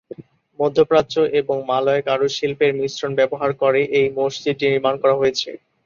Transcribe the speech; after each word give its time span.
মধ্যপ্রাচ্য 0.59 1.15
এবং 1.39 1.57
মালয় 1.69 2.01
কারুশিল্পের 2.07 2.71
মিশ্রণ 2.79 3.11
ব্যবহার 3.19 3.51
করে 3.61 3.81
এই 3.99 4.07
মসজিদটি 4.17 4.65
নির্মাণ 4.67 4.95
করা 5.01 5.15
হয়েছে। 5.15 5.49